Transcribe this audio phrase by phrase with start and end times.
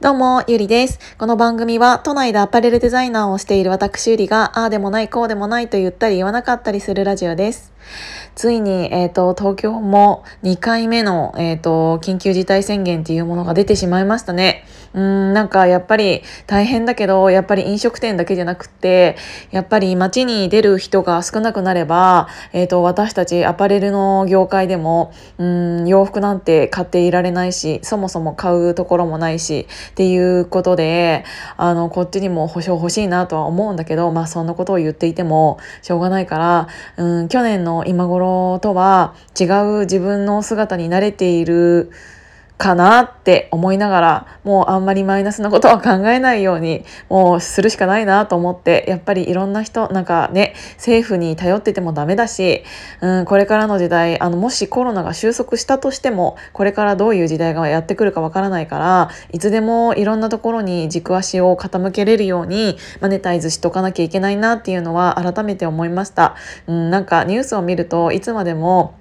[0.00, 0.98] どうも、ゆりです。
[1.18, 7.72] この番組は都内でアパレルデザイナーをしている私ゆりが、ああでもない、こうでもないと言ったり言わなかったりするラジオです。
[8.34, 14.66] ついに、えっ、ー、と、東京も2回目の、えっ、ー、と、緊急事態宣言っていうものが出てしまいましたね。
[14.94, 19.16] うん、なんかやっぱり大変だけど、やっぱり飲食店だけじゃなくて、
[19.50, 31.24] やっぱり街に出る人が少なくなれば、えっ、ー、と、私たちアパレルの業界でも、うん、洋服なんて買っていられないし、そもそも買うところもないし、っていうことで、
[31.56, 41.90] あの、こっちにも保証欲しいなとは思うんだけど、まあそんなことを言っていてもしょうがないから、うん、去年の今頃とは違う自分の姿に慣れている
[42.56, 52.62] かなって思いながらもうあんまりマイナスなことは考えないようにもうするしかないなと思ってやっぱりいろんな人なんかね政府に頼っててもダメだし、
[53.00, 66.36] うん、これからの時代あのもしコロナが収束したとしてもこれからどういう時代がやってくるかわからないからいつでもいろんなところに軸足を傾けれるようにマネタイズしとかなきゃいけないなっていうのは改めて思いました。
[66.68, 68.94] うん、なんかニュースを見るといつまでも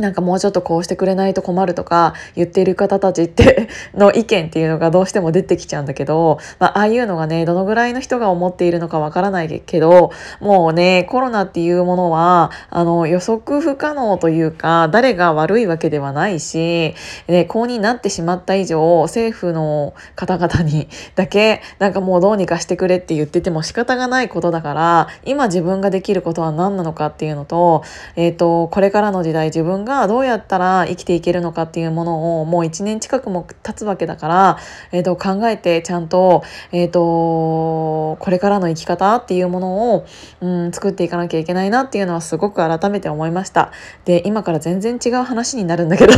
[0.00, 16.94] なんかもうちょっとこうしてくれないと困るとか言っている方たちって の意見っていうのがどうしても出てきちゃうんだけど、まあ、ああいうのがねどのぐらいの人が思っているのかわからないけどもうねコロナっていうものはあの予測不可能というか誰が悪いわけではないし、
[17.28, 27.82] ね、こうになってしまった以上政府の方々に だけなんかもうどうにかしてくれって言ってても仕方がないことだから今自分ができることは何なのかっていうのと,、
[28.16, 34.58] えーとこれからの時代自分ががどうやったら生きていけるのかっていうものをもう1年近くも経つわけだから、
[34.92, 40.06] えー、と考えてちゃんと,、えーと、これからの生き方っていうものを、
[40.40, 43.72] うん、作っていかなきゃいけないなっていうのはすごく改めて思いました。
[44.04, 46.12] で今から全然違う話になるんだけど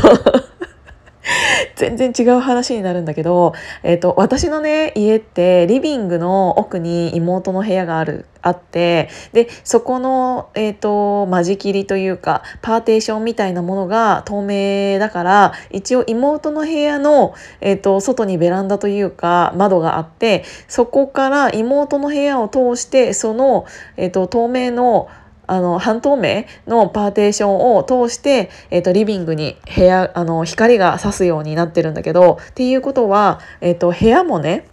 [1.82, 25.08] 全然違う話になるんだけど、えーと、私のね家ってリビングの奥に妹の部屋があるあってでそこの、えーと、間仕切りというかパーテーションみたいなものが透明だから一応妹の部屋の、えーと外にベランダというか窓があってそこから妹の部屋を通してその、えーと透明の
[25.52, 34.66] あの半透明のパーテーションを通して、えーと、リビングに部屋あの光が差すようになってるんだけどっていうことは、えーと部屋もね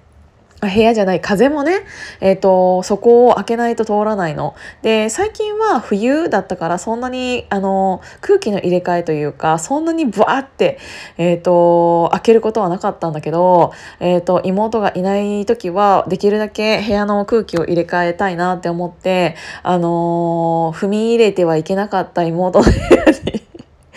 [0.61, 1.85] 部屋じゃない風もね、
[2.19, 4.55] えーと、そこを開けないと通らないの。
[4.81, 10.79] で最近は冬だったからそんなにあの空気の入れ替えというかそんなにブワーって、
[11.17, 23.43] えーと、開けることはなかったんだけど、えーと、妹がいない時はできるだけ部屋の空気を入れ替えたいなって思って、あのー、踏み入れてはいけなかった妹の部屋に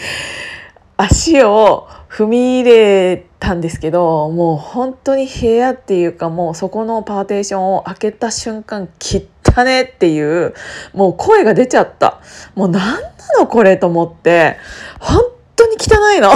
[0.97, 10.55] 足を踏み入れたんですけどもう本当に部屋っていうかもうそこのパーテーションを開けた瞬間切ったねっていう
[10.93, 12.21] もう声が出ちゃった。
[12.55, 14.59] もう何なのこれと思って
[15.01, 15.23] 本
[15.57, 16.33] 当に汚いの。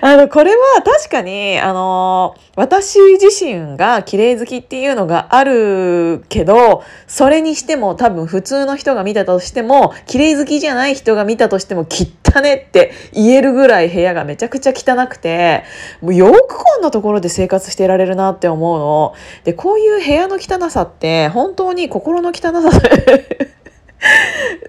[0.00, 15.64] あの、これは確かに、あの、私自身が綺麗好きっていうのがあるけど、それにしても多分普通の人が見たとしても、綺麗好きじゃない人が見たとしても、汚ねって言えるぐらい部屋がめちゃくちゃ汚くて、
[16.00, 19.14] もうよくこんなところで生活してられるなって思うの。
[19.44, 22.70] で、こういう部屋の汚さって、本当に心の汚さ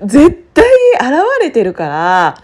[0.04, 0.66] 絶対
[1.00, 2.42] 現れてるから、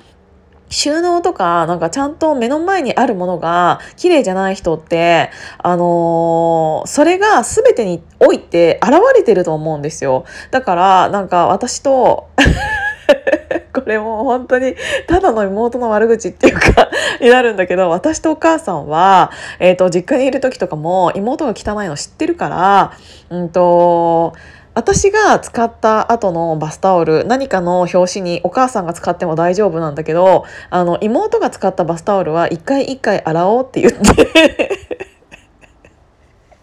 [0.72, 10.26] 収納とか、なんかちゃんと目の前にあるものが綺麗じゃない人って、あのー、それが全てにおいて現れてると思うんですよ。
[10.50, 12.30] だから、なんか私と
[13.74, 14.76] これも本当に
[15.08, 16.90] ただの妹の悪口っていうか
[17.20, 22.94] になるんだけど私とお母さんは、えーと、実家にいる時とかも妹が汚いの知ってるから、
[23.30, 24.34] うんと
[24.74, 35.10] 私が使った後のバスタオル何かの表紙にお母さんが使っても大丈夫なんだけどあの妹が使ったバスタオルは一回一回洗おうって言って。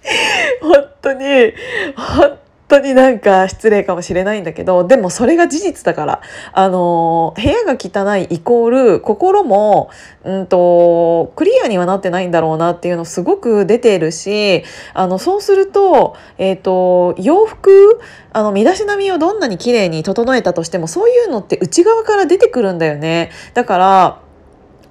[0.63, 1.53] 本当に
[1.97, 6.21] 本当になんか失礼かもしれないんだけどでもそれが事実だから
[6.53, 9.91] あの部屋が汚いイコール心も、
[10.25, 18.01] うんと、クリアにはなってないんだろうなっていうのすごく出ているしあのそうすると,、えーと、洋服
[18.33, 23.31] あの身だしなみをどんなに綺麗に整えたとしてもそういうのって内側から出てくるんだよね。
[23.55, 24.21] だから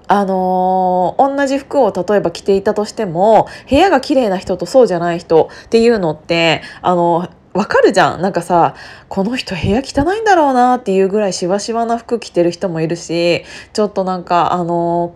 [0.10, 8.22] あのー、同じ服を例えば着ていたとしても部屋が綺麗な人とそうじゃない人っていうのってあのわかるじゃん。
[8.22, 8.76] なんかさ
[9.10, 13.44] この人部屋汚いんだろうなっていうぐらいしわしわな服着てる人もいるし
[13.74, 15.16] ちょっとなんかあの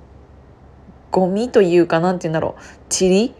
[1.11, 3.35] ゴミというかなんて言うんだろう塵？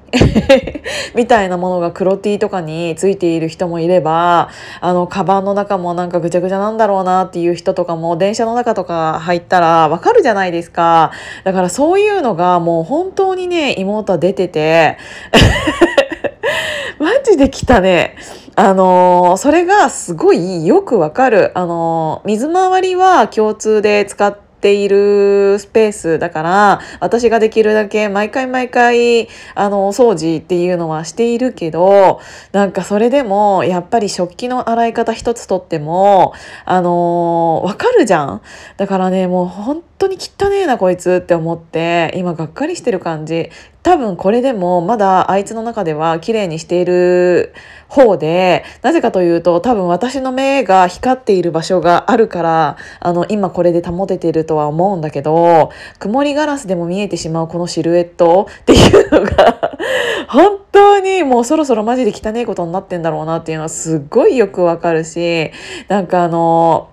[1.16, 4.50] みたいなものが黒 T とかについている人もいれば
[4.82, 11.12] あのカバンの中もなんかぐちゃぐちゃなんだろうなっていう人とかも電車の中とか入ったらわかるじゃないですか。
[11.44, 14.98] だからそういうのがもう本当にね妹は出てて。
[17.00, 18.16] マジで来たね。
[18.56, 21.52] あのー、それがすごいよくわかる。
[21.58, 32.22] あのー、水回りは共通で使ってているスペースだから私ができるだけ毎回毎回あの掃除っていうのはしているけど
[32.52, 38.42] なんかそれでもやっぱり食器の洗い方一つとってもあのわかるじゃん？
[38.78, 43.50] だからねもう本当に汚ねえなこいつって思って今がっかりしてる感じ。
[43.84, 47.54] 多分これでもまだあいつの中では綺麗にしている
[47.88, 59.76] 方でなぜかというと多分私の目が光っている場所があるからあの今これで保ててるとは思うんだけど曇りガラスでも見えてしまうこのシルエットっていうのが
[60.30, 65.50] 本当にもうそろそろマジで汚いことになってんだろうなっていうのはすっごいよくわかるし
[65.88, 66.90] なんかあの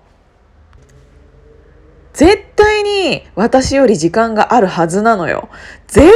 [2.13, 5.49] 絶対に私より時間があるはずなのよ。
[5.87, 6.11] 絶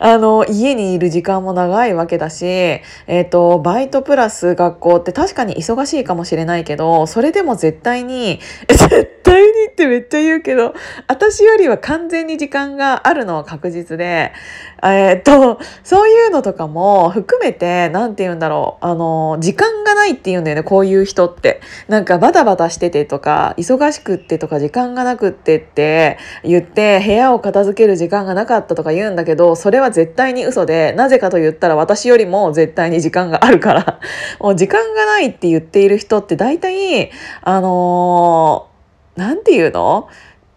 [0.00, 10.74] あの家にいる時間も長いわけだし、えーと、バイトプラス学校って確かに忙しいかもしれないけどそれでも絶対に 絶対にってめっちゃ言うけど
[11.06, 14.32] 私よりは完全に時間があるのは確実で、
[14.82, 21.60] えーと、そういうのとかも含めて何て言うんだろうあの時間がないって言うんだよねこういう人って。
[21.88, 34.00] なんかバタバタしててとか忙しくってとか時間がなくってって言って部屋を片付ける時間がなかったとか言うんだけどそれは絶対に嘘でなぜかと言ったら私よりも絶対に時間があるから。
[34.40, 37.10] もう時間がないって言っている人って大体
[37.42, 38.66] あの
[39.16, 40.08] 何、て言うの？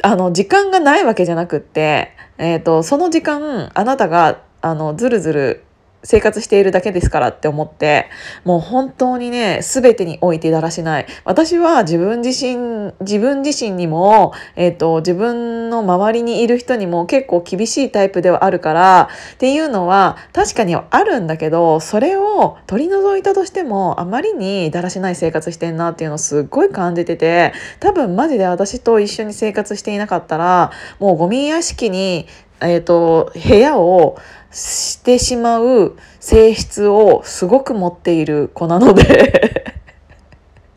[0.01, 5.62] あの時間がないわけじゃなくって、えーとその時間あなたがあのずるずる
[6.03, 8.09] 生活しているだけですからって思って
[8.43, 11.05] もう本当にね全てにおいてだらしない。
[11.23, 32.27] 私は自分自身自分自身にも、えーと、自分の周りにいる人にも結構厳しいタイプではあるからっていうのは確かにあるんだけどそれを取り除いたとしてもあまりにだらしない生活してんなっていうのをすっごい感じてて多分マジで私と一緒に生活していなかったらもうゴミ屋敷に
[32.67, 34.17] えーと、部屋を
[34.51, 39.73] してしまう性質をすごく持っている子なので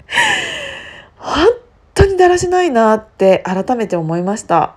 [1.16, 1.46] 本
[1.94, 4.74] 当にだらしないなって改めて思いました。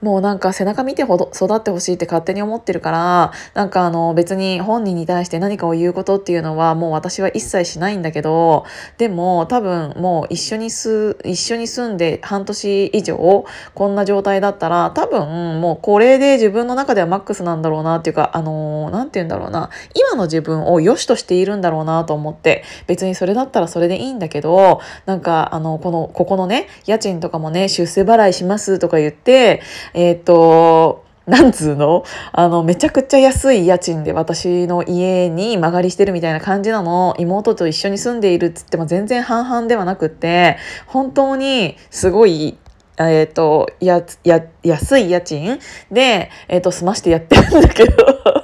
[0.00, 8.64] もうなんか背中見てほど育ってほしいって勝手に思ってるからなんかあの別に本人に対して何かを言うことっていうのはもう私は一切しないんだけど
[8.98, 13.44] でも多分もう一緒にす一緒に住んで半年以上
[13.74, 29.60] こんな状態だったら多分もうこれで自分の中ではマックスなんだろうなっていうかあの何て言うんだろうな今の自分を良しとしているんだろうなと思って別にそれだったらそれでいいんだけどなんかあのこのここのね家賃とかもね出世払いしますとか言って
[29.94, 32.04] えっ、ー、となんつうの？
[32.32, 37.14] あのめちゃくちゃ安い家賃で私の家に間借りしてるみたいな感じなの。
[37.18, 40.56] 妹と一緒に住んでいるっつっても全然半々ではなくって
[40.86, 42.58] 本当にすごい
[42.98, 45.58] えっ、ー、とやや安い家賃
[45.90, 48.39] で、えーと済ましてやってるんだけど。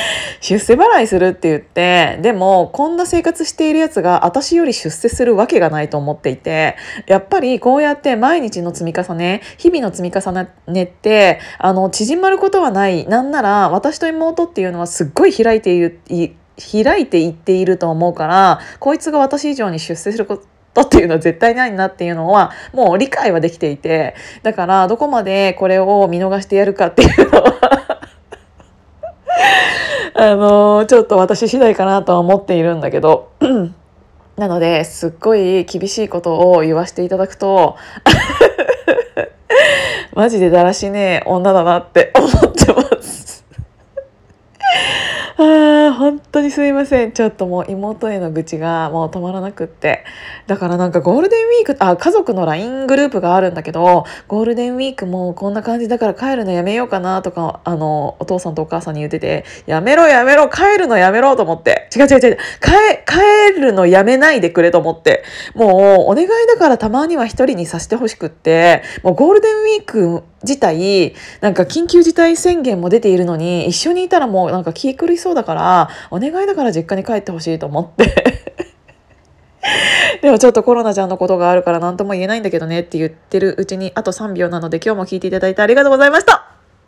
[0.40, 6.76] 出世払いするって言ってでもこんな生活しているやつが私より出世するわけがないと思っていて
[7.06, 13.06] やっぱりこうやって毎日の積み重ね日々の積み重ねってあの縮まることはない。
[13.06, 16.00] なんなら私と妹っていうのはすっごい開いている
[16.58, 20.42] 開いていっていると思うからこいつが私以上に出世するこ
[20.74, 27.78] とっていうのは絶対ないなっていうのはもう理解はできていてだからどこまでこれを見逃してやるかっていうのは
[30.14, 33.30] あのちょっと私次第かなとは思っているんだけど。
[34.38, 37.76] なのですっごい厳しいことを言わせていただくと
[40.14, 43.44] マジでだらしねえ女だなって思ってます。
[45.40, 47.12] あ本当にすいません。
[47.12, 50.04] ちょっともう妹への愚痴がもう止まらなくって。
[50.48, 61.88] だからなんかゴールデンウィークあ家族の LINE グループがあるんだけどゴールデンウィークもこんな感じだから帰るのやめようかなとかあのお父さんとお母さんに言っててやめろやめろ帰るのやめろと思って。
[61.94, 62.38] 違う違う違う。
[62.60, 62.70] 帰
[63.54, 65.22] 帰るのやめないでくれと思って。
[65.54, 68.82] もうお願いだからたまには一人にさせてほしくって。
[69.04, 78.06] もうゴールデンウィーク自体なんか緊急事態宣言も出ているのに一緒にいたらもうなんか気狂いそうそうだからお願いだから実家に帰ってほしいと思って。
[80.22, 86.57] でもちょっとコロナちゃんのことがあるから何とも言えないんだけどねって言ってるうちにあと3秒なので今日も聞いていただいてありがとうございました。